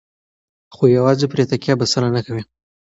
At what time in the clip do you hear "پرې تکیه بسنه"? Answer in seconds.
1.31-2.09